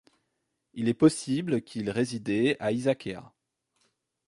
Il 0.73 0.87
est 0.89 0.95
possible 0.95 1.61
qu'il 1.61 1.91
résidait 1.91 2.57
à 2.59 2.71
Isaccea. 2.71 3.35